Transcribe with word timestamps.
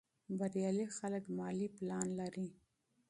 بریالي 0.37 0.85
خلک 0.97 1.23
مالي 1.37 1.67
پلان 1.77 2.07
لري. 2.19 2.47